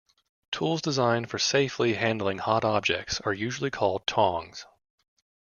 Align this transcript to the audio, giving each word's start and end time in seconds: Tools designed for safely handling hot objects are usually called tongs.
Tools 0.51 0.81
designed 0.81 1.29
for 1.29 1.37
safely 1.37 1.93
handling 1.93 2.39
hot 2.39 2.65
objects 2.65 3.21
are 3.23 3.33
usually 3.35 3.69
called 3.69 4.07
tongs. 4.07 4.65